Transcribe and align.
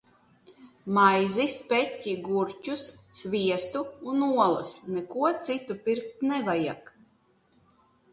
Maizi, 0.97 1.43
spe?i, 1.55 2.13
gur?us, 2.27 2.85
sviestu 3.19 3.81
un 4.13 4.23
olas. 4.29 4.71
Neko 4.95 5.29
citu 5.49 5.77
pirkt 5.85 6.25
nevajag. 6.31 6.91